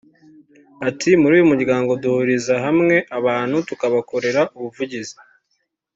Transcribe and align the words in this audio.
Ati 0.89 1.09
“Muri 1.21 1.33
uyu 1.37 1.49
muryango 1.51 1.91
duhuriza 2.01 2.55
hamwe 2.65 2.95
abantu 3.17 3.57
tukabakorera 3.67 4.41
ubuvugizi 4.57 5.15